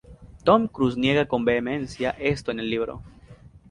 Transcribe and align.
Tom 0.43 0.67
Cruise 0.67 0.97
niega 0.97 1.27
con 1.27 1.45
vehemencia 1.45 2.09
esto 2.17 2.49
en 2.49 2.59
el 2.59 2.71
libro. 2.71 3.03